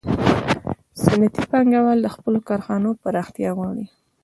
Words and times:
صنعتي 1.03 1.43
پانګوال 1.51 1.99
د 2.01 2.07
خپلو 2.15 2.39
کارخانو 2.49 2.89
پراختیا 3.03 3.49
غواړي 3.57 3.85